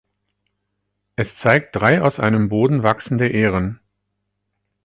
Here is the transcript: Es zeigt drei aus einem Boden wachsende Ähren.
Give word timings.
Es 1.15 1.35
zeigt 1.37 1.75
drei 1.75 2.01
aus 2.01 2.19
einem 2.19 2.49
Boden 2.49 2.81
wachsende 2.81 3.27
Ähren. 3.29 3.79